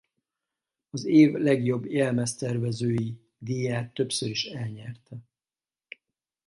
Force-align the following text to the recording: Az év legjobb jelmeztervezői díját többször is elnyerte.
Az 0.89 1.05
év 1.05 1.31
legjobb 1.31 1.85
jelmeztervezői 1.85 3.15
díját 3.39 3.93
többször 3.93 4.29
is 4.29 4.45
elnyerte. 4.45 5.17